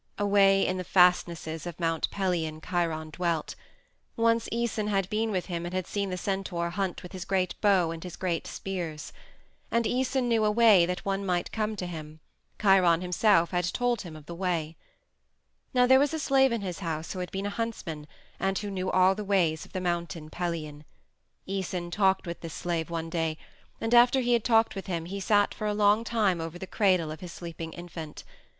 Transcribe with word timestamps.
Away 0.17 0.65
in 0.65 0.77
the 0.77 0.83
fastnesses 0.83 1.67
of 1.67 1.79
Mount 1.79 2.09
Pelion 2.09 2.59
Chiron 2.59 3.11
dwelt; 3.11 3.53
once 4.15 4.49
Æson 4.51 4.87
had 4.87 5.07
been 5.11 5.29
with 5.29 5.45
him 5.45 5.63
and 5.63 5.75
had 5.75 5.85
seen 5.85 6.09
the 6.09 6.17
centaur 6.17 6.71
hunt 6.71 7.03
with 7.03 7.11
his 7.11 7.23
great 7.23 7.53
bow 7.61 7.91
and 7.91 8.03
his 8.03 8.15
great 8.15 8.47
spears. 8.47 9.13
And 9.69 9.85
Æson 9.85 10.23
knew 10.23 10.43
a 10.43 10.49
way 10.49 10.87
that 10.87 11.05
one 11.05 11.23
might 11.23 11.51
come 11.51 11.75
to 11.75 11.85
him; 11.85 12.19
Chiron 12.59 13.01
himself 13.01 13.51
had 13.51 13.65
told 13.71 14.01
him 14.01 14.15
of 14.15 14.25
the 14.25 14.33
way. 14.33 14.75
Now 15.71 15.85
there 15.85 15.99
was 15.99 16.15
a 16.15 16.19
slave 16.19 16.51
in 16.51 16.61
his 16.61 16.79
house 16.79 17.13
who 17.13 17.19
had 17.19 17.29
been 17.31 17.45
a 17.45 17.51
huntsman 17.51 18.07
and 18.39 18.57
who 18.57 18.71
knew 18.71 18.89
all 18.89 19.13
the 19.13 19.23
ways 19.23 19.65
of 19.65 19.71
the 19.73 19.79
Mountain 19.81 20.31
Pelion. 20.31 20.83
Æson 21.47 21.91
talked 21.91 22.25
with 22.25 22.41
this 22.41 22.55
slave 22.55 22.89
one 22.89 23.11
day, 23.11 23.37
and 23.79 23.93
after 23.93 24.21
he 24.21 24.33
had 24.33 24.43
talked 24.43 24.73
with 24.73 24.87
him 24.87 25.05
he 25.05 25.19
sat 25.19 25.53
for 25.53 25.67
a 25.67 25.75
long 25.75 26.03
time 26.03 26.41
over 26.41 26.57
the 26.57 26.65
cradle 26.65 27.11
of 27.11 27.19
his 27.19 27.31
sleeping 27.31 27.71
infant. 27.73 28.23